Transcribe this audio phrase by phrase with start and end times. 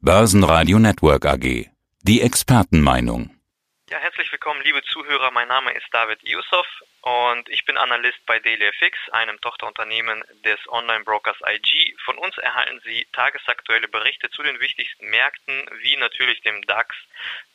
[0.00, 1.66] Börsenradio Network AG.
[2.02, 3.34] Die Expertenmeinung.
[3.90, 5.32] Ja, herzlich willkommen, liebe Zuhörer.
[5.32, 6.66] Mein Name ist David Yusuf
[7.02, 11.96] und ich bin Analyst bei DailyFX, einem Tochterunternehmen des Online-Brokers IG.
[12.04, 16.94] Von uns erhalten Sie tagesaktuelle Berichte zu den wichtigsten Märkten, wie natürlich dem DAX,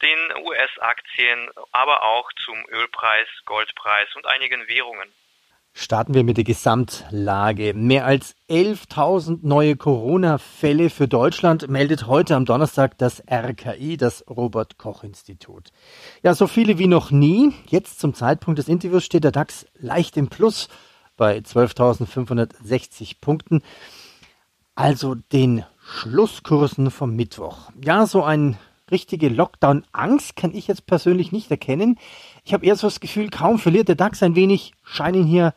[0.01, 5.13] den US-Aktien, aber auch zum Ölpreis, Goldpreis und einigen Währungen.
[5.75, 7.73] Starten wir mit der Gesamtlage.
[7.73, 14.77] Mehr als 11.000 neue Corona-Fälle für Deutschland meldet heute am Donnerstag das RKI, das Robert
[14.77, 15.71] Koch Institut.
[16.21, 17.53] Ja, so viele wie noch nie.
[17.67, 20.69] Jetzt zum Zeitpunkt des Interviews steht der DAX leicht im Plus
[21.17, 23.63] bei 12.560 Punkten.
[24.75, 27.71] Also den Schlusskursen vom Mittwoch.
[27.83, 28.59] Ja, so ein
[28.93, 31.99] richtige Lockdown-Angst kann ich jetzt persönlich nicht erkennen.
[32.45, 35.53] Ich habe eher so das Gefühl, kaum verliert der DAX ein wenig, scheinen hier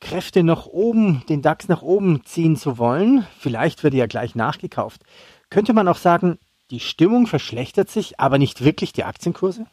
[0.00, 3.26] Kräfte nach oben, den DAX nach oben ziehen zu wollen.
[3.38, 5.02] Vielleicht wird er ja gleich nachgekauft.
[5.50, 9.66] Könnte man auch sagen, die Stimmung verschlechtert sich, aber nicht wirklich die Aktienkurse?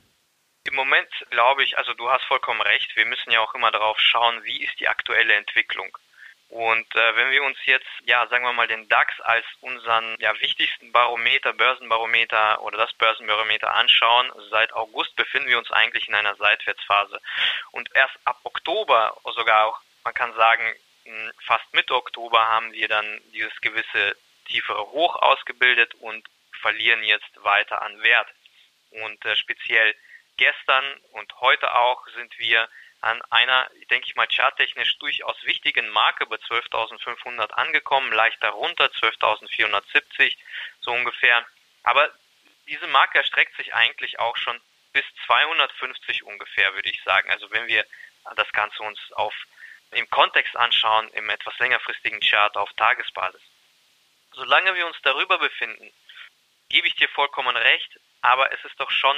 [0.63, 3.97] Im Moment glaube ich, also du hast vollkommen recht, wir müssen ja auch immer darauf
[3.99, 5.97] schauen, wie ist die aktuelle Entwicklung.
[6.51, 10.37] Und äh, wenn wir uns jetzt, ja, sagen wir mal, den DAX als unseren ja,
[10.41, 16.35] wichtigsten Barometer, Börsenbarometer oder das Börsenbarometer anschauen, seit August befinden wir uns eigentlich in einer
[16.35, 17.21] Seitwärtsphase.
[17.71, 20.75] Und erst ab Oktober, sogar auch, man kann sagen,
[21.45, 26.27] fast Mitte Oktober haben wir dann dieses gewisse tiefere Hoch ausgebildet und
[26.59, 28.27] verlieren jetzt weiter an Wert.
[28.89, 29.95] Und äh, speziell
[30.35, 32.67] gestern und heute auch sind wir
[33.01, 40.35] an einer, denke ich mal, charttechnisch durchaus wichtigen Marke bei 12.500 angekommen, leicht darunter, 12.470
[40.81, 41.45] so ungefähr.
[41.83, 42.11] Aber
[42.67, 44.59] diese Marke erstreckt sich eigentlich auch schon
[44.93, 47.31] bis 250 ungefähr, würde ich sagen.
[47.31, 47.85] Also wenn wir
[48.35, 49.33] das Ganze uns auf
[49.91, 53.41] im Kontext anschauen, im etwas längerfristigen Chart auf Tagesbasis.
[54.33, 55.91] Solange wir uns darüber befinden,
[56.69, 59.17] gebe ich dir vollkommen recht, aber es ist doch schon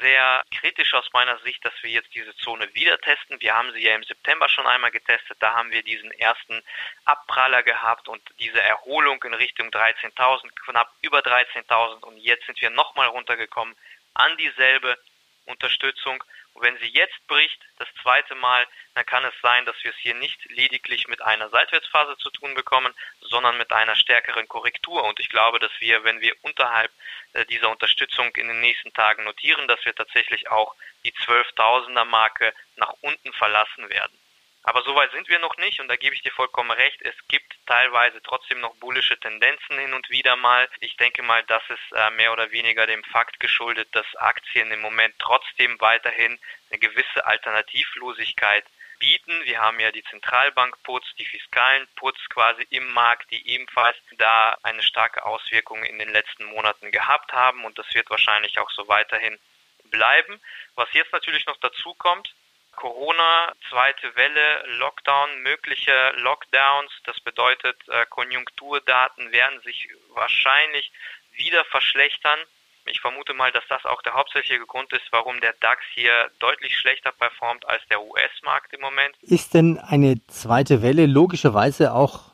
[0.00, 3.40] sehr kritisch aus meiner Sicht, dass wir jetzt diese Zone wieder testen.
[3.40, 5.36] Wir haben sie ja im September schon einmal getestet.
[5.40, 6.62] Da haben wir diesen ersten
[7.04, 12.70] Abpraller gehabt und diese Erholung in Richtung 13.000, knapp über 13.000 und jetzt sind wir
[12.70, 13.74] nochmal runtergekommen
[14.14, 14.98] an dieselbe
[15.46, 16.22] Unterstützung.
[16.54, 19.96] Und wenn sie jetzt bricht, das zweite Mal, dann kann es sein, dass wir es
[19.98, 25.04] hier nicht lediglich mit einer Seitwärtsphase zu tun bekommen, sondern mit einer stärkeren Korrektur.
[25.04, 26.90] Und ich glaube, dass wir, wenn wir unterhalb
[27.32, 30.74] äh, dieser Unterstützung in den nächsten Tagen notieren, dass wir tatsächlich auch
[31.04, 34.19] die 12.000er Marke nach unten verlassen werden.
[34.62, 37.00] Aber so weit sind wir noch nicht und da gebe ich dir vollkommen recht.
[37.02, 40.68] Es gibt teilweise trotzdem noch bullische Tendenzen hin und wieder mal.
[40.80, 44.80] Ich denke mal, das ist äh, mehr oder weniger dem Fakt geschuldet, dass Aktien im
[44.80, 46.38] Moment trotzdem weiterhin
[46.70, 48.64] eine gewisse Alternativlosigkeit
[48.98, 49.32] bieten.
[49.44, 54.82] Wir haben ja die Zentralbank-Puts, die fiskalen Puts quasi im Markt, die ebenfalls da eine
[54.82, 59.38] starke Auswirkung in den letzten Monaten gehabt haben und das wird wahrscheinlich auch so weiterhin
[59.84, 60.40] bleiben.
[60.76, 62.34] Was jetzt natürlich noch dazu kommt,
[62.80, 66.90] Corona, zweite Welle, Lockdown, mögliche Lockdowns.
[67.04, 70.90] Das bedeutet, äh, Konjunkturdaten werden sich wahrscheinlich
[71.32, 72.38] wieder verschlechtern.
[72.86, 76.74] Ich vermute mal, dass das auch der hauptsächliche Grund ist, warum der DAX hier deutlich
[76.78, 79.14] schlechter performt als der US-Markt im Moment.
[79.20, 82.32] Ist denn eine zweite Welle logischerweise auch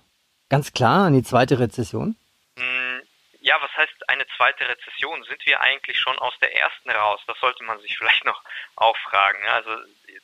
[0.49, 2.15] ganz klar eine zweite Rezession?
[2.56, 3.03] Hm,
[3.41, 5.25] ja, was heißt eine zweite Rezession?
[5.25, 7.21] Sind wir eigentlich schon aus der ersten raus?
[7.27, 8.41] Das sollte man sich vielleicht noch
[8.77, 9.43] auffragen.
[9.49, 9.71] Also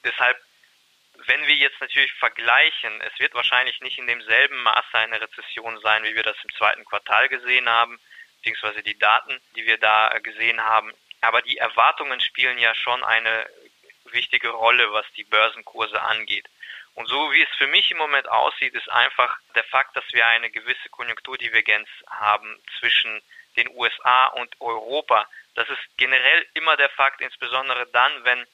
[0.05, 0.37] deshalb,
[1.27, 6.05] wenn wir jetzt natürlich vergleichen, es wird wahrscheinlich nicht in demselben Maße eine Rezession sein,
[6.05, 8.01] wie wir das im zweiten Quartal gesehen haben,
[8.39, 10.93] beziehungsweise die Daten, die wir da gesehen haben.
[11.21, 13.49] Aber die Erwartungen spielen ja schon eine
[14.07, 16.49] wichtige Rolle, was die Börsenkurse angeht.
[16.95, 20.27] Und so wie es für mich im Moment aussieht, ist einfach der Fakt, dass wir
[20.27, 23.23] eine gewisse Konjunkturdivergenz haben zwischen
[23.57, 25.27] den USA und Europa.
[25.55, 28.47] Das ist generell immer der Fakt, insbesondere dann, wenn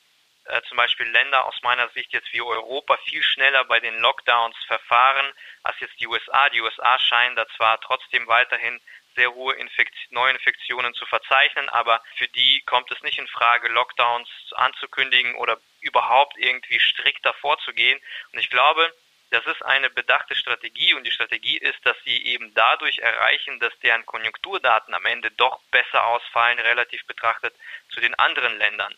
[0.49, 4.57] äh, zum Beispiel Länder aus meiner Sicht jetzt wie Europa viel schneller bei den Lockdowns
[4.67, 5.27] verfahren
[5.63, 6.49] als jetzt die USA.
[6.51, 8.81] Die USA scheinen da zwar trotzdem weiterhin
[9.15, 14.29] sehr hohe Infekt Neuinfektionen zu verzeichnen, aber für die kommt es nicht in Frage, Lockdowns
[14.55, 18.01] anzukündigen oder überhaupt irgendwie strikter vorzugehen.
[18.33, 18.93] Und ich glaube,
[19.31, 23.79] das ist eine bedachte Strategie und die Strategie ist, dass sie eben dadurch erreichen, dass
[23.81, 27.55] deren Konjunkturdaten am Ende doch besser ausfallen, relativ betrachtet
[27.91, 28.95] zu den anderen Ländern.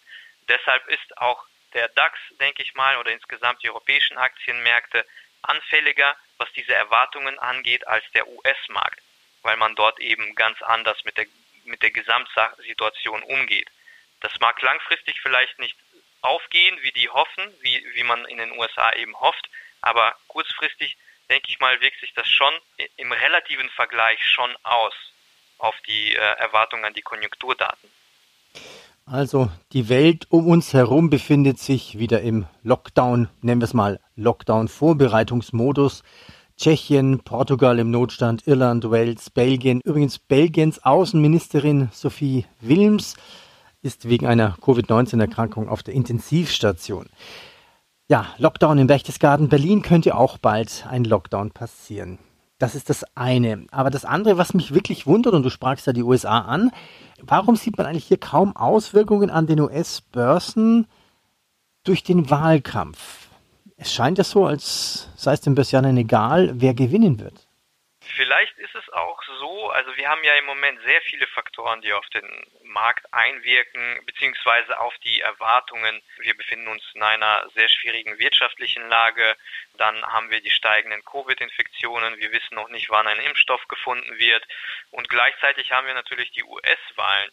[0.49, 1.45] Deshalb ist auch
[1.75, 5.07] der DAX, denke ich mal, oder insgesamt die europäischen Aktienmärkte
[5.43, 9.01] anfälliger, was diese Erwartungen angeht, als der US-Markt,
[9.43, 11.27] weil man dort eben ganz anders mit der,
[11.65, 13.71] mit der Gesamtsituation umgeht.
[14.21, 15.77] Das mag langfristig vielleicht nicht
[16.23, 19.49] aufgehen, wie die hoffen, wie, wie man in den USA eben hofft,
[19.81, 20.97] aber kurzfristig,
[21.31, 22.55] denke ich mal, wirkt sich das schon
[22.97, 24.95] im relativen Vergleich schon aus.
[25.59, 27.91] auf die äh, Erwartungen an die Konjunkturdaten.
[29.11, 33.99] Also die Welt um uns herum befindet sich wieder im Lockdown, nennen wir es mal
[34.15, 36.05] Lockdown-Vorbereitungsmodus.
[36.57, 39.81] Tschechien, Portugal im Notstand, Irland, Wales, Belgien.
[39.83, 43.17] Übrigens Belgiens Außenministerin Sophie Wilms
[43.83, 47.06] ist wegen einer Covid-19-Erkrankung auf der Intensivstation.
[48.06, 49.49] Ja, Lockdown im Berchtesgaden.
[49.49, 52.21] Berlin könnte auch bald ein Lockdown passieren.
[52.61, 53.67] Das ist das eine.
[53.73, 56.71] Aber das andere, was mich wirklich wundert, und du sprachst ja die USA an,
[57.23, 60.87] warum sieht man eigentlich hier kaum Auswirkungen an den US-Börsen
[61.85, 63.29] durch den Wahlkampf?
[63.79, 67.49] Es scheint ja so, als sei es den Börsianern egal, wer gewinnen wird.
[68.03, 71.95] Vielleicht ist es auch so, also wir haben ja im Moment sehr viele Faktoren, die
[71.95, 72.29] auf den
[72.70, 76.02] Markt einwirken, beziehungsweise auf die Erwartungen.
[76.19, 79.37] Wir befinden uns in einer sehr schwierigen wirtschaftlichen Lage.
[79.75, 82.19] Dann haben wir die steigenden Covid-Infektionen.
[82.19, 84.46] Wir wissen noch nicht, wann ein Impfstoff gefunden wird.
[84.90, 87.31] Und gleichzeitig haben wir natürlich die US-Wahlen.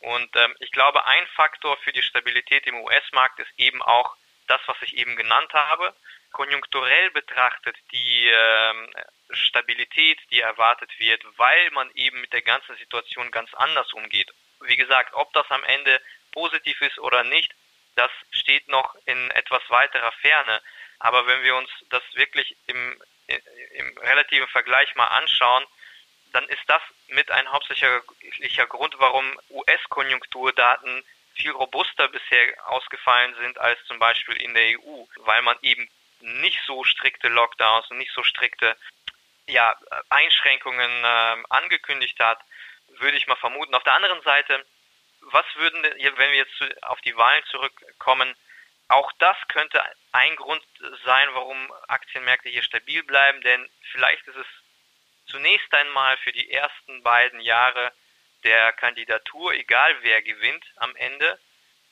[0.00, 4.16] Und ähm, ich glaube, ein Faktor für die Stabilität im US-Markt ist eben auch
[4.46, 5.94] das, was ich eben genannt habe.
[6.32, 8.90] Konjunkturell betrachtet die ähm,
[9.30, 14.30] Stabilität, die erwartet wird, weil man eben mit der ganzen Situation ganz anders umgeht.
[14.62, 16.00] Wie gesagt, ob das am Ende
[16.32, 17.54] positiv ist oder nicht,
[17.96, 20.60] das steht noch in etwas weiterer Ferne.
[20.98, 25.64] Aber wenn wir uns das wirklich im, im relativen Vergleich mal anschauen,
[26.32, 31.04] dann ist das mit ein hauptsächlicher Grund, warum US-Konjunkturdaten
[31.34, 35.88] viel robuster bisher ausgefallen sind als zum Beispiel in der EU, weil man eben
[36.20, 38.76] nicht so strikte Lockdowns und nicht so strikte
[39.46, 39.76] ja,
[40.10, 42.40] Einschränkungen äh, angekündigt hat,
[43.00, 43.74] würde ich mal vermuten.
[43.74, 44.64] Auf der anderen Seite,
[45.22, 48.34] was würden, wenn wir jetzt auf die Wahlen zurückkommen,
[48.88, 49.82] auch das könnte
[50.12, 50.62] ein Grund
[51.04, 54.46] sein, warum Aktienmärkte hier stabil bleiben, denn vielleicht ist es
[55.26, 57.92] zunächst einmal für die ersten beiden Jahre
[58.42, 61.38] der Kandidatur, egal wer gewinnt am Ende,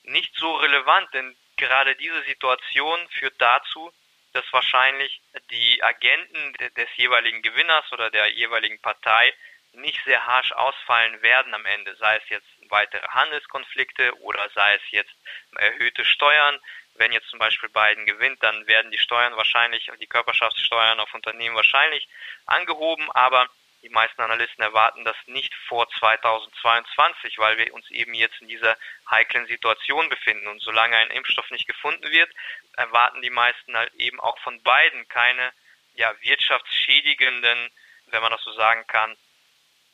[0.02, 3.92] nicht so relevant, denn gerade diese Situation führt dazu,
[4.32, 5.20] dass wahrscheinlich
[5.50, 9.32] die Agenten des jeweiligen Gewinners oder der jeweiligen Partei
[9.80, 14.90] nicht sehr harsch ausfallen werden am Ende, sei es jetzt weitere Handelskonflikte oder sei es
[14.90, 15.14] jetzt
[15.56, 16.58] erhöhte Steuern.
[16.94, 21.54] Wenn jetzt zum Beispiel Biden gewinnt, dann werden die Steuern wahrscheinlich, die Körperschaftssteuern auf Unternehmen
[21.54, 22.08] wahrscheinlich
[22.46, 23.48] angehoben, aber
[23.82, 28.76] die meisten Analysten erwarten das nicht vor 2022, weil wir uns eben jetzt in dieser
[29.08, 30.48] heiklen Situation befinden.
[30.48, 32.30] Und solange ein Impfstoff nicht gefunden wird,
[32.72, 35.52] erwarten die meisten halt eben auch von beiden keine
[35.94, 37.70] ja, wirtschaftsschädigenden,
[38.06, 39.16] wenn man das so sagen kann,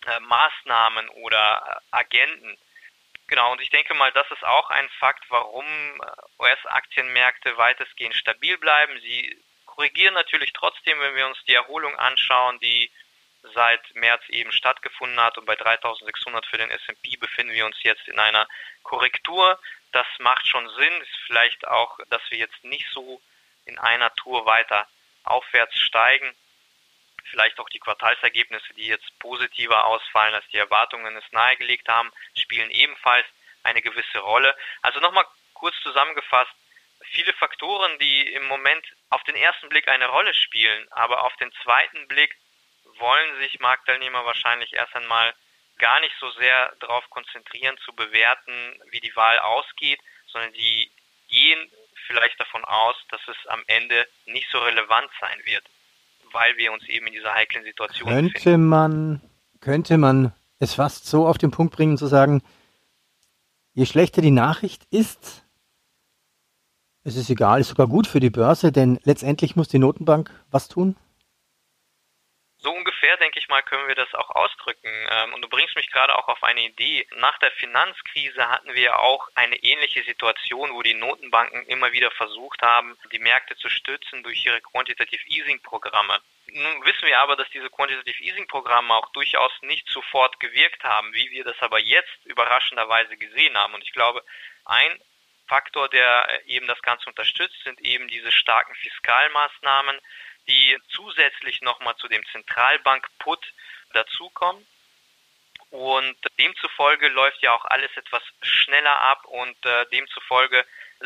[0.06, 2.56] äh, Maßnahmen oder äh, Agenten.
[3.26, 8.58] Genau, und ich denke mal, das ist auch ein Fakt, warum äh, US-Aktienmärkte weitestgehend stabil
[8.58, 9.00] bleiben.
[9.00, 9.36] Sie
[9.66, 12.90] korrigieren natürlich trotzdem, wenn wir uns die Erholung anschauen, die
[13.52, 18.08] seit März eben stattgefunden hat und bei 3600 für den S&P befinden wir uns jetzt
[18.08, 18.48] in einer
[18.82, 19.58] Korrektur.
[19.92, 23.20] Das macht schon Sinn, ist vielleicht auch, dass wir jetzt nicht so
[23.66, 24.86] in einer Tour weiter
[25.24, 26.34] aufwärts steigen.
[27.30, 32.70] Vielleicht auch die Quartalsergebnisse, die jetzt positiver ausfallen, als die Erwartungen es nahegelegt haben, spielen
[32.70, 33.26] ebenfalls
[33.62, 34.54] eine gewisse Rolle.
[34.82, 36.52] Also nochmal kurz zusammengefasst,
[37.10, 41.52] viele Faktoren, die im Moment auf den ersten Blick eine Rolle spielen, aber auf den
[41.62, 42.36] zweiten Blick
[42.98, 45.34] wollen sich Marktteilnehmer wahrscheinlich erst einmal
[45.78, 50.90] gar nicht so sehr darauf konzentrieren, zu bewerten, wie die Wahl ausgeht, sondern die
[51.28, 51.70] gehen
[52.06, 55.64] vielleicht davon aus, dass es am Ende nicht so relevant sein wird,
[56.34, 58.66] weil wir uns eben in dieser heiklen Situation könnte befinden.
[58.66, 59.20] Man,
[59.60, 62.42] könnte man es fast so auf den Punkt bringen, zu sagen,
[63.72, 65.44] je schlechter die Nachricht ist,
[67.04, 70.68] es ist egal, ist sogar gut für die Börse, denn letztendlich muss die Notenbank was
[70.68, 70.96] tun?
[72.64, 74.88] So ungefähr, denke ich mal, können wir das auch ausdrücken.
[75.10, 77.06] Ähm, und du bringst mich gerade auch auf eine Idee.
[77.16, 82.62] Nach der Finanzkrise hatten wir auch eine ähnliche Situation, wo die Notenbanken immer wieder versucht
[82.62, 86.18] haben, die Märkte zu stützen durch ihre Quantitative Easing Programme.
[86.46, 91.12] Nun wissen wir aber, dass diese Quantitative Easing Programme auch durchaus nicht sofort gewirkt haben,
[91.12, 93.74] wie wir das aber jetzt überraschenderweise gesehen haben.
[93.74, 94.24] Und ich glaube,
[94.64, 94.98] ein
[95.48, 100.00] Faktor, der äh, eben das Ganze unterstützt, sind eben diese starken Fiskalmaßnahmen,
[100.48, 103.52] die zusätzlich nochmal zu dem Zentralbank-Put
[103.92, 104.66] dazukommen.
[105.70, 110.64] Und demzufolge läuft ja auch alles etwas schneller ab und äh, demzufolge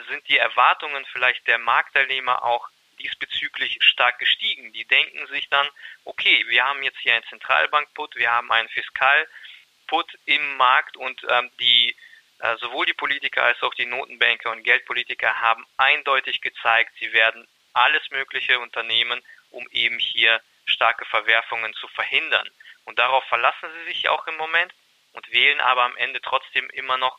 [0.08, 2.68] sind die Erwartungen vielleicht der Marktteilnehmer auch
[2.98, 4.72] diesbezüglich stark gestiegen.
[4.72, 5.68] Die denken sich dann,
[6.04, 11.50] okay, wir haben jetzt hier einen Zentralbank-Put, wir haben einen Fiskal-Put im Markt und ähm,
[11.60, 11.96] die
[12.40, 17.48] äh, sowohl die Politiker als auch die Notenbanker und Geldpolitiker haben eindeutig gezeigt, sie werden
[17.78, 22.48] alles Mögliche unternehmen, um eben hier starke Verwerfungen zu verhindern.
[22.84, 24.72] Und darauf verlassen sie sich auch im Moment.
[25.12, 27.18] und wählen aber am Ende trotzdem immer noch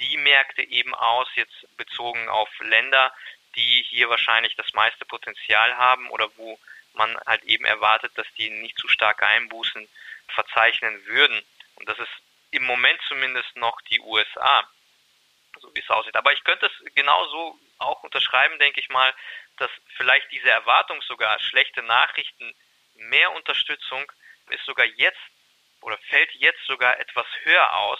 [0.00, 3.12] die Märkte eben aus, jetzt bezogen auf Länder,
[3.56, 6.58] die hier wahrscheinlich das meiste Potenzial haben oder wo
[6.94, 9.88] man halt eben erwartet, dass die nicht zu starke Einbußen
[10.28, 11.42] verzeichnen würden.
[11.76, 12.12] Und das ist
[12.50, 14.68] im Moment zumindest noch die USA,
[15.60, 16.16] so wie es aussieht.
[16.16, 19.12] Aber ich könnte es genauso auch unterschreiben, denke ich mal,
[19.56, 22.54] dass vielleicht diese Erwartung sogar schlechte Nachrichten,
[22.94, 24.04] mehr Unterstützung
[24.50, 25.18] ist sogar jetzt
[25.80, 27.98] oder fällt jetzt sogar etwas höher aus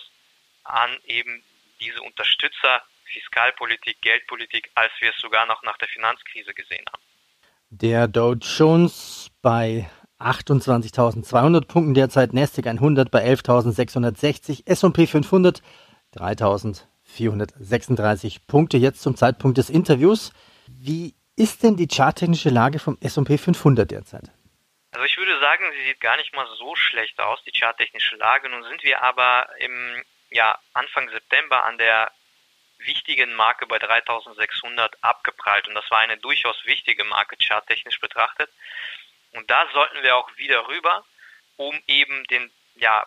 [0.64, 1.45] an eben
[1.81, 7.02] diese Unterstützer Fiskalpolitik, Geldpolitik, als wir es sogar noch nach der Finanzkrise gesehen haben.
[7.71, 9.88] Der Dow Jones bei
[10.19, 15.61] 28.200 Punkten derzeit, Nasdaq 100 bei 11.660, S&P 500
[17.09, 20.33] 3.436 Punkte jetzt zum Zeitpunkt des Interviews.
[20.67, 24.31] Wie ist denn die charttechnische Lage vom S&P 500 derzeit?
[24.93, 28.49] Also ich würde sagen, sie sieht gar nicht mal so schlecht aus, die charttechnische Lage.
[28.49, 32.13] Nun sind wir aber im ja, Anfang September an der
[32.79, 38.51] wichtigen Marke bei 3600 abgeprallt und das war eine durchaus wichtige Marke charttechnisch betrachtet.
[39.33, 41.05] Und da sollten wir auch wieder rüber,
[41.57, 43.07] um eben den, ja,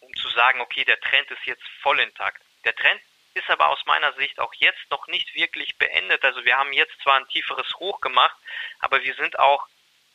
[0.00, 2.43] um zu sagen, okay, der Trend ist jetzt voll intakt.
[2.64, 3.00] Der Trend
[3.34, 6.24] ist aber aus meiner Sicht auch jetzt noch nicht wirklich beendet.
[6.24, 8.36] Also wir haben jetzt zwar ein tieferes Hoch gemacht,
[8.78, 9.66] aber wir sind auch,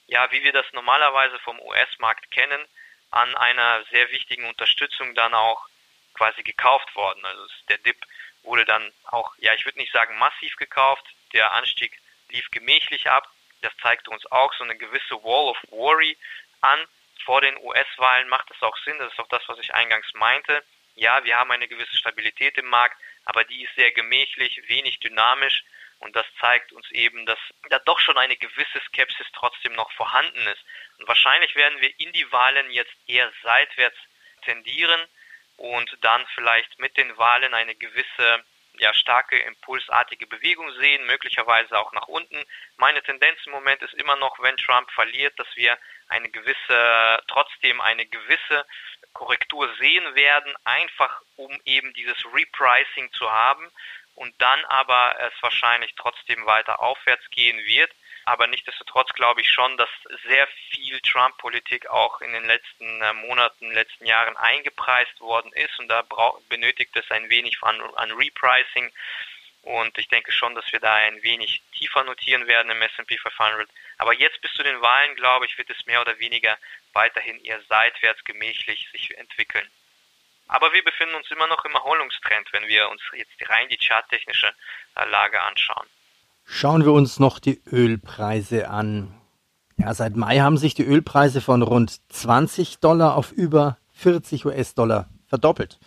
[0.07, 2.65] ja, wie wir das normalerweise vom US-Markt kennen,
[3.11, 5.67] an einer sehr wichtigen Unterstützung dann auch
[6.13, 7.23] quasi gekauft worden.
[7.25, 7.97] Also der Dip
[8.43, 11.05] wurde dann auch, ja, ich würde nicht sagen massiv gekauft.
[11.33, 13.29] Der Anstieg lief gemächlich ab.
[13.61, 16.17] Das zeigte uns auch so eine gewisse Wall of Worry
[16.61, 16.85] an.
[17.25, 18.97] Vor den US-Wahlen macht es auch Sinn.
[18.99, 20.63] Das ist auch das, was ich eingangs meinte.
[20.95, 25.63] Ja, wir haben eine gewisse Stabilität im Markt, aber die ist sehr gemächlich, wenig dynamisch.
[25.99, 30.47] Und das zeigt uns eben, dass da doch schon eine gewisse Skepsis trotzdem noch vorhanden
[30.47, 30.63] ist.
[30.97, 33.97] Und wahrscheinlich werden wir in die Wahlen jetzt eher seitwärts
[34.43, 35.01] tendieren
[35.57, 38.45] und dann vielleicht mit den Wahlen eine gewisse
[38.79, 42.43] ja, starke impulsartige Bewegung sehen, möglicherweise auch nach unten.
[42.77, 47.81] Meine Tendenz im Moment ist immer noch, wenn Trump verliert, dass wir eine gewisse, trotzdem
[47.81, 48.65] eine gewisse
[49.13, 53.69] Korrektur sehen werden, einfach um eben dieses Repricing zu haben
[54.15, 57.91] und dann aber es wahrscheinlich trotzdem weiter aufwärts gehen wird.
[58.29, 59.89] Aber nichtsdestotrotz glaube ich schon, dass
[60.27, 65.87] sehr viel Trump-Politik auch in den letzten äh, Monaten, letzten Jahren eingepreist worden ist und
[65.87, 66.05] da
[66.47, 68.91] benötigt es ein wenig an, an Repricing.
[69.63, 73.67] Und ich denke schon, dass wir da ein wenig tiefer notieren werden im S&P 500.
[73.97, 76.55] Aber jetzt bis zu den Wahlen, glaube ich, wird es mehr oder weniger
[76.93, 79.67] weiterhin eher seitwärts gemächlich sich entwickeln.
[80.47, 84.53] Aber wir befinden uns immer noch im Erholungstrend, wenn wir uns jetzt rein die charttechnische
[84.97, 85.89] äh, Lage anschauen.
[86.51, 89.13] Schauen wir uns noch die Ölpreise an.
[89.77, 95.07] Ja, seit Mai haben sich die Ölpreise von rund 20 Dollar auf über 40 US-Dollar
[95.27, 95.79] verdoppelt.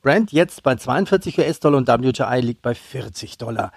[0.00, 3.72] Brent jetzt bei 42 US-Dollar und WTI liegt bei 40 Dollar.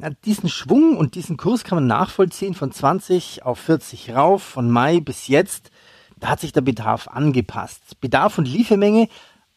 [0.00, 4.68] Ja, diesen Schwung und diesen Kurs kann man nachvollziehen von 20 auf 40 rauf, von
[4.68, 5.70] Mai bis jetzt.
[6.16, 8.00] Da hat sich der Bedarf angepasst.
[8.00, 9.08] Bedarf und Liefermenge,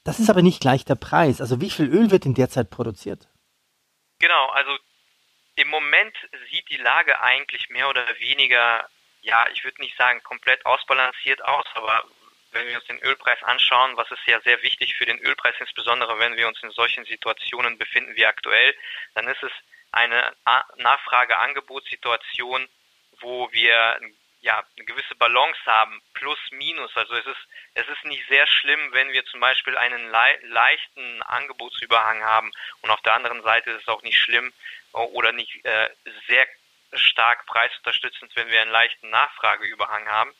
[0.04, 1.42] das ist aber nicht gleich der Preis.
[1.42, 3.28] Also wie viel Öl wird in der Zeit produziert?
[4.20, 4.70] Genau, also
[5.60, 6.16] im Moment
[6.50, 8.90] sieht die Lage eigentlich mehr oder weniger,
[9.22, 12.06] ja, ich würde nicht sagen komplett ausbalanciert aus, aber
[12.52, 16.18] wenn wir uns den Ölpreis anschauen, was ist ja sehr wichtig für den Ölpreis, insbesondere
[16.18, 18.74] wenn wir uns in solchen Situationen befinden wie aktuell,
[19.14, 19.52] dann ist es
[19.92, 20.34] eine
[20.78, 22.68] Nachfrage-Angebotssituation,
[23.20, 24.00] wo wir
[24.42, 26.96] ja, eine gewisse Balance haben, plus minus.
[26.96, 31.22] Also es ist, es ist nicht sehr schlimm, wenn wir zum Beispiel einen le leichten
[31.24, 32.52] Angebotsüberhang haben
[32.82, 34.54] und auf der anderen Seite ist es auch nicht schlimm
[34.94, 35.90] oder nicht äh,
[36.28, 36.48] sehr
[36.94, 40.34] stark preisunterstützend, wenn wir einen leichten Nachfrageüberhang haben.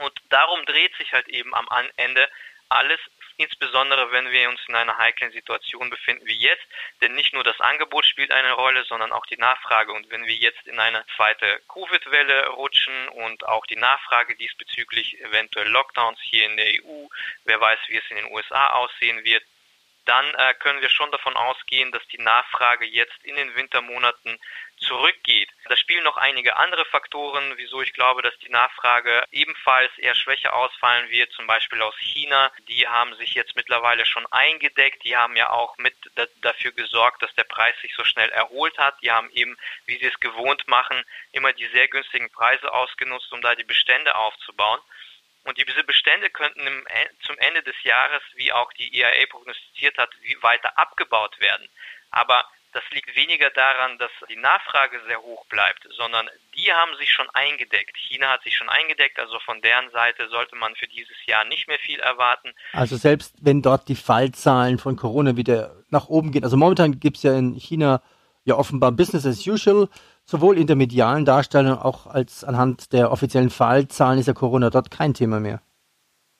[0.00, 2.28] Und darum dreht sich halt eben am Ende
[2.68, 3.00] alles
[3.36, 6.64] insbesondere wenn wir uns in einer heiklen Situation befinden wie jetzt.
[7.00, 9.92] Denn nicht nur das Angebot spielt eine Rolle, sondern auch die Nachfrage.
[9.92, 15.68] Und wenn wir jetzt in eine zweite Covid-Welle rutschen und auch die Nachfrage diesbezüglich eventuell
[15.68, 17.06] Lockdowns hier in der EU,
[17.44, 19.44] wer weiß, wie es in den USA aussehen wird,
[20.04, 24.38] dann äh, können wir schon davon ausgehen, dass die Nachfrage jetzt in den Wintermonaten
[24.78, 25.48] zurückgeht.
[25.68, 30.54] Da spielen noch einige andere Faktoren, wieso ich glaube, dass die Nachfrage ebenfalls eher schwächer
[30.54, 32.52] ausfallen wird, zum Beispiel aus China.
[32.68, 35.04] Die haben sich jetzt mittlerweile schon eingedeckt.
[35.04, 35.94] Die haben ja auch mit
[36.42, 39.00] dafür gesorgt, dass der Preis sich so schnell erholt hat.
[39.02, 39.56] Die haben eben,
[39.86, 44.14] wie sie es gewohnt machen, immer die sehr günstigen Preise ausgenutzt, um da die Bestände
[44.14, 44.80] aufzubauen.
[45.44, 46.84] Und diese Bestände könnten im,
[47.20, 50.10] zum Ende des Jahres, wie auch die EIA prognostiziert hat,
[50.40, 51.68] weiter abgebaut werden.
[52.10, 57.12] Aber das liegt weniger daran, dass die Nachfrage sehr hoch bleibt, sondern die haben sich
[57.12, 57.96] schon eingedeckt.
[57.96, 61.68] China hat sich schon eingedeckt, also von deren Seite sollte man für dieses Jahr nicht
[61.68, 62.52] mehr viel erwarten.
[62.72, 67.18] Also selbst wenn dort die Fallzahlen von Corona wieder nach oben gehen, also momentan gibt
[67.18, 68.02] es ja in China
[68.44, 69.88] ja offenbar Business as usual,
[70.26, 74.90] sowohl in der medialen Darstellung auch als anhand der offiziellen Fallzahlen ist ja Corona dort
[74.90, 75.62] kein Thema mehr.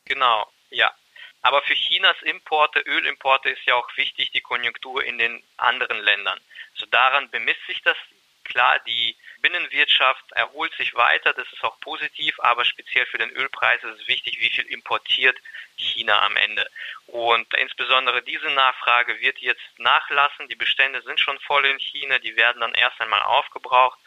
[0.05, 0.93] Genau, ja.
[1.43, 6.39] Aber für Chinas Importe, Ölimporte ist ja auch wichtig die Konjunktur in den anderen Ländern.
[6.75, 7.97] Also daran bemisst sich das.
[8.45, 13.83] Klar, die Binnenwirtschaft erholt sich weiter, das ist auch positiv, aber speziell für den Ölpreis
[13.83, 15.37] ist es wichtig, wie viel importiert
[15.77, 16.71] China am Ende.
[17.07, 20.49] Und insbesondere diese Nachfrage wird jetzt nachlassen.
[20.49, 23.99] Die Bestände sind schon voll in China, die werden dann erst einmal aufgebraucht.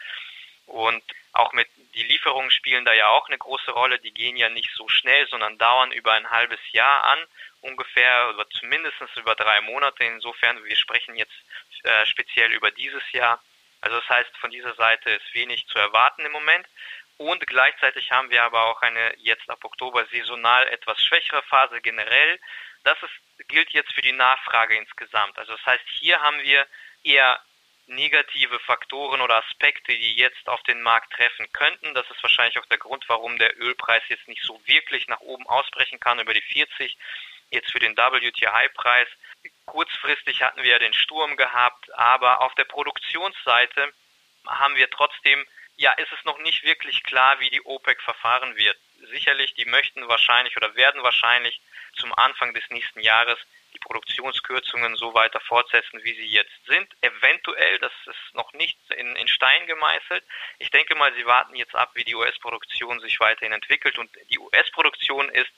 [0.66, 1.02] Und
[1.32, 3.98] auch mit die Lieferungen spielen da ja auch eine große Rolle.
[3.98, 7.18] Die gehen ja nicht so schnell, sondern dauern über ein halbes Jahr an,
[7.60, 10.04] ungefähr oder zumindest über drei Monate.
[10.04, 11.32] Insofern, wir sprechen jetzt
[11.84, 13.40] äh, speziell über dieses Jahr.
[13.80, 16.66] Also das heißt, von dieser Seite ist wenig zu erwarten im Moment.
[17.16, 22.38] Und gleichzeitig haben wir aber auch eine jetzt ab Oktober saisonal etwas schwächere Phase generell.
[22.84, 25.36] Das ist, gilt jetzt für die Nachfrage insgesamt.
[25.38, 26.66] Also das heißt, hier haben wir
[27.02, 27.40] eher
[27.88, 31.94] negative Faktoren oder Aspekte, die jetzt auf den Markt treffen könnten.
[31.94, 35.46] Das ist wahrscheinlich auch der Grund, warum der Ölpreis jetzt nicht so wirklich nach oben
[35.46, 36.96] ausbrechen kann über die 40.
[37.50, 39.08] Jetzt für den WTI-Preis.
[39.66, 43.92] Kurzfristig hatten wir ja den Sturm gehabt, aber auf der Produktionsseite
[44.46, 48.76] haben wir trotzdem, ja, ist es noch nicht wirklich klar, wie die OPEC verfahren wird.
[49.10, 51.60] Sicherlich, die möchten wahrscheinlich oder werden wahrscheinlich
[51.96, 53.38] zum Anfang des nächsten Jahres
[53.74, 56.88] die Produktionskürzungen so weiter fortsetzen, wie sie jetzt sind.
[57.02, 60.24] Eventuell, das ist noch nicht in, in Stein gemeißelt.
[60.58, 63.98] Ich denke mal, sie warten jetzt ab, wie die US-Produktion sich weiterhin entwickelt.
[63.98, 65.50] Und die US-Produktion ist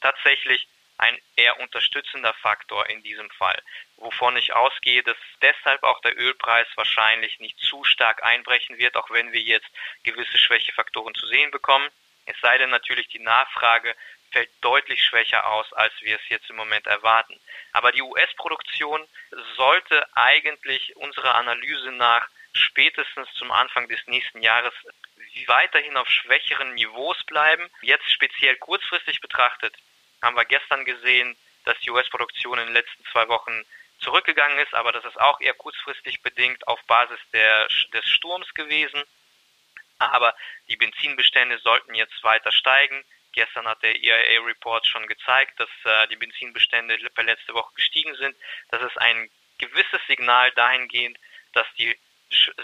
[0.00, 0.66] tatsächlich
[1.02, 3.60] ein eher unterstützender Faktor in diesem Fall,
[3.96, 9.10] wovon ich ausgehe, dass deshalb auch der Ölpreis wahrscheinlich nicht zu stark einbrechen wird, auch
[9.10, 9.68] wenn wir jetzt
[10.04, 11.88] gewisse Schwächefaktoren zu sehen bekommen.
[12.26, 13.96] Es sei denn natürlich, die Nachfrage
[14.30, 17.38] fällt deutlich schwächer aus, als wir es jetzt im Moment erwarten.
[17.72, 19.04] Aber die US-Produktion
[19.56, 24.72] sollte eigentlich unserer Analyse nach spätestens zum Anfang des nächsten Jahres
[25.46, 27.68] weiterhin auf schwächeren Niveaus bleiben.
[27.80, 29.74] Jetzt speziell kurzfristig betrachtet
[30.22, 33.64] haben wir gestern gesehen, dass die US-Produktion in den letzten zwei Wochen
[33.98, 39.02] zurückgegangen ist, aber das ist auch eher kurzfristig bedingt auf Basis der, des Sturms gewesen.
[39.98, 40.34] Aber
[40.68, 43.04] die Benzinbestände sollten jetzt weiter steigen.
[43.32, 48.36] Gestern hat der EIA-Report schon gezeigt, dass äh, die Benzinbestände letzte Woche gestiegen sind.
[48.70, 51.18] Das ist ein gewisses Signal dahingehend,
[51.52, 51.96] dass die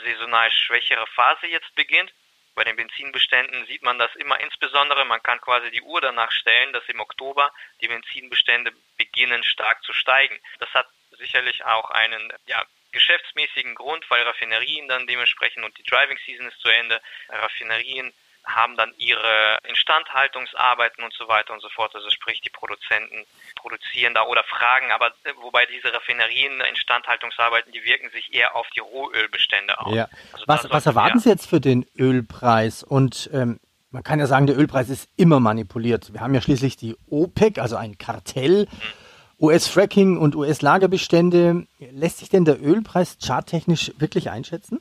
[0.04, 2.12] saisonal schwächere Phase jetzt beginnt.
[2.58, 6.72] Bei den Benzinbeständen sieht man das immer insbesondere, man kann quasi die Uhr danach stellen,
[6.72, 10.36] dass im Oktober die Benzinbestände beginnen stark zu steigen.
[10.58, 16.18] Das hat sicherlich auch einen ja, geschäftsmäßigen Grund, weil Raffinerien dann dementsprechend und die Driving
[16.26, 18.12] Season ist zu Ende, Raffinerien
[18.44, 21.94] haben dann ihre Instandhaltungsarbeiten und so weiter und so fort.
[21.94, 27.84] Also sprich, die Produzenten produzieren da oder fragen, aber äh, wobei diese Raffinerien, Instandhaltungsarbeiten, die
[27.84, 29.94] wirken sich eher auf die Rohölbestände aus.
[29.94, 30.08] Ja.
[30.32, 32.82] Also was, was erwarten Sie jetzt für den Ölpreis?
[32.82, 36.12] Und ähm, man kann ja sagen, der Ölpreis ist immer manipuliert.
[36.12, 38.66] Wir haben ja schließlich die OPEC, also ein Kartell.
[38.70, 38.92] Mhm.
[39.40, 41.66] US-Fracking und US-Lagerbestände.
[41.78, 44.80] Lässt sich denn der Ölpreis charttechnisch wirklich einschätzen?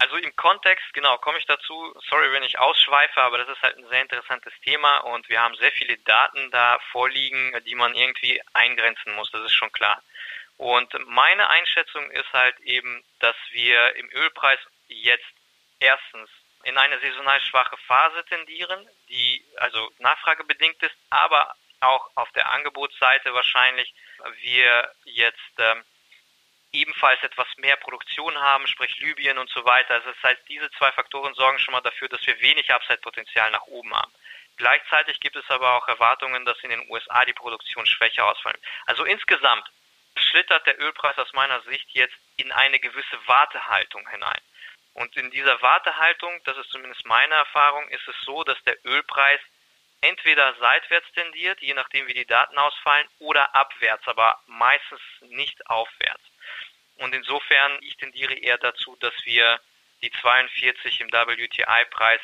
[0.00, 1.94] Also im Kontext, genau, komme ich dazu.
[2.08, 5.54] Sorry, wenn ich ausschweife, aber das ist halt ein sehr interessantes Thema und wir haben
[5.56, 10.02] sehr viele Daten da vorliegen, die man irgendwie eingrenzen muss, das ist schon klar.
[10.56, 15.24] Und meine Einschätzung ist halt eben, dass wir im Ölpreis jetzt
[15.80, 16.30] erstens
[16.64, 23.34] in eine saisonal schwache Phase tendieren, die also nachfragebedingt ist, aber auch auf der Angebotsseite
[23.34, 23.92] wahrscheinlich
[24.40, 25.84] wir jetzt ähm,
[26.74, 29.94] ebenfalls etwas mehr Produktion haben, sprich Libyen und so weiter.
[29.94, 33.62] Also das heißt, diese zwei Faktoren sorgen schon mal dafür, dass wir wenig Upside-Potenzial nach
[33.66, 34.12] oben haben.
[34.56, 38.58] Gleichzeitig gibt es aber auch Erwartungen, dass in den USA die Produktion schwächer ausfallen.
[38.86, 39.68] Also insgesamt
[40.16, 44.40] schlittert der Ölpreis aus meiner Sicht jetzt in eine gewisse Wartehaltung hinein.
[44.94, 49.40] Und in dieser Wartehaltung, das ist zumindest meine Erfahrung, ist es so, dass der Ölpreis
[50.02, 56.22] entweder seitwärts tendiert, je nachdem wie die Daten ausfallen, oder abwärts, aber meistens nicht aufwärts.
[56.96, 59.60] Und insofern, ich tendiere eher dazu, dass wir
[60.02, 62.20] die 42 im WTI-Preis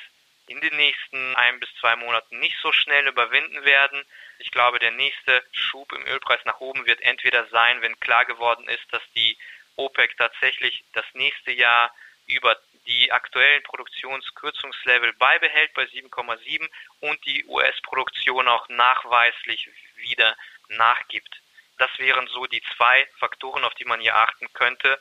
[0.47, 4.05] in den nächsten ein bis zwei Monaten nicht so schnell überwinden werden.
[4.39, 8.69] Ich glaube, der nächste Schub im Ölpreis nach oben wird entweder sein, wenn klar geworden
[8.69, 9.37] ist, dass die
[9.77, 11.95] OPEC tatsächlich das nächste Jahr
[12.27, 12.57] über
[12.87, 16.69] die aktuellen Produktionskürzungslevel beibehält bei 7,7
[17.01, 20.37] und die US-Produktion auch nachweislich wieder
[20.69, 21.41] nachgibt.
[21.81, 25.01] Das wären so die zwei Faktoren, auf die man hier achten könnte.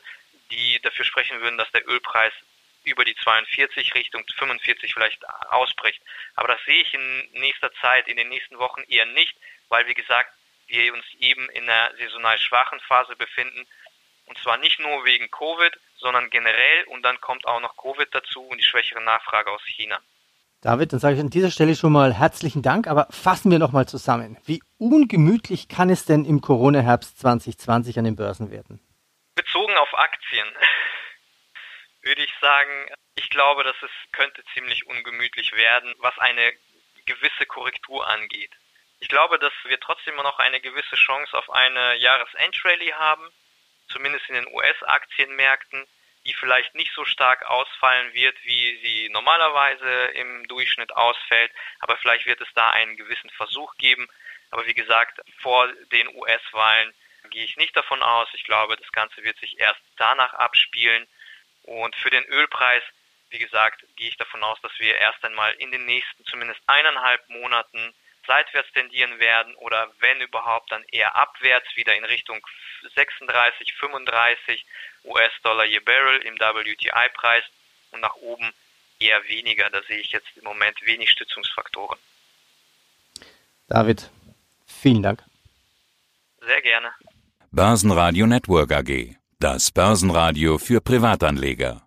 [0.50, 2.34] die dafür sprechen würden, dass der Ölpreis
[2.84, 6.02] über die 42 Richtung 45 vielleicht ausbricht.
[6.36, 9.36] Aber das sehe ich in nächster Zeit, in den nächsten Wochen eher nicht,
[9.68, 10.34] weil wie gesagt,
[10.68, 13.68] wir uns eben in einer saisonal schwachen Phase befinden.
[14.26, 16.86] Und zwar nicht nur wegen Covid, sondern generell.
[16.86, 20.00] Und dann kommt auch noch Covid dazu und die schwächere Nachfrage aus China.
[20.62, 23.88] David, dann sage ich an dieser Stelle schon mal herzlichen Dank, aber fassen wir nochmal
[23.88, 24.38] zusammen.
[24.46, 28.82] Wie ungemütlich kann es denn im Corona-Herbst 2020 an den Börsen werden?
[29.36, 30.48] Bezogen auf Aktien
[32.02, 36.52] würde ich sagen, ich glaube, dass es könnte ziemlich ungemütlich werden, was eine
[37.06, 38.52] gewisse Korrektur angeht.
[39.00, 43.26] Ich glaube, dass wir trotzdem noch eine gewisse Chance auf eine Jahresendrallye haben,
[43.88, 45.88] zumindest in den US-Aktienmärkten
[46.26, 51.52] die vielleicht nicht so stark ausfallen wird, wie sie normalerweise im Durchschnitt ausfällt.
[51.80, 54.08] Aber vielleicht wird es da einen gewissen Versuch geben.
[54.52, 56.94] Aber wie gesagt, vor den US-Wahlen
[57.30, 58.28] gehe ich nicht davon aus.
[58.34, 61.08] Ich glaube, das Ganze wird sich erst danach abspielen.
[61.64, 62.84] Und für den Ölpreis,
[63.30, 67.28] wie gesagt, gehe ich davon aus, dass wir erst einmal in den nächsten zumindest eineinhalb
[67.30, 67.94] Monaten
[68.26, 72.46] seitwärts tendieren werden oder wenn überhaupt dann eher abwärts wieder in Richtung
[72.96, 74.66] 36, 35
[75.04, 77.44] US-Dollar je Barrel im WTI-Preis
[77.92, 78.52] und nach oben
[79.00, 79.70] eher weniger.
[79.70, 82.00] Da sehe ich jetzt im Moment wenig Stützungsfaktoren.
[83.68, 84.10] David,
[84.66, 85.24] vielen Dank.
[86.42, 86.92] Sehr gerne.
[87.52, 89.16] Börsenradio Network AG.
[89.40, 91.82] Das Börsenradio für Privatanleger.